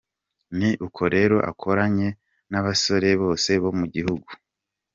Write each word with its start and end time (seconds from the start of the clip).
Ni 0.57 0.69
uko 0.85 1.01
rero 1.15 1.35
akoranya 1.51 2.09
abasore 2.59 3.09
bose 3.21 3.49
bo 3.61 3.71
mu 3.79 3.85
gihugu,. 3.93 4.27